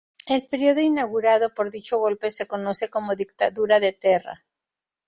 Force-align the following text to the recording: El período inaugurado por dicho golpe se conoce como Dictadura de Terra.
El 0.25 0.47
período 0.47 0.81
inaugurado 0.81 1.53
por 1.53 1.69
dicho 1.69 1.99
golpe 1.99 2.31
se 2.31 2.47
conoce 2.47 2.89
como 2.89 3.13
Dictadura 3.13 3.79
de 3.79 3.93
Terra. 3.93 4.43